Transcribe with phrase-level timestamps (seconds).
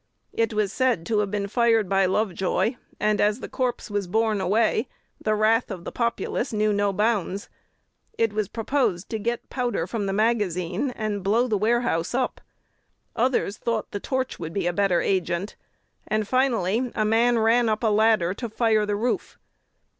[0.33, 4.41] It was said to have been fired by Lovejoy; and, as the corpse was borne
[4.41, 4.87] away,
[5.23, 7.49] the wrath of the populace knew no bounds.
[8.17, 12.41] It was proposed to get powder from the magazine, and blow the warehouse up.
[13.15, 15.55] Others thought the torch would be a better agent;
[16.07, 19.37] and, finally, a man ran up a ladder to fire the roof.